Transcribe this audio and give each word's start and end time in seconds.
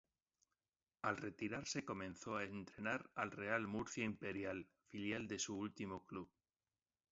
Al 1.03 1.17
retirarse 1.17 1.85
comenzó 1.85 2.35
a 2.35 2.43
entrenar 2.43 3.11
al 3.13 3.29
Real 3.29 3.67
Murcia 3.67 4.03
Imperial, 4.03 4.67
filial 4.87 5.27
de 5.27 5.37
su 5.37 5.55
último 5.55 6.07
club. 6.07 6.27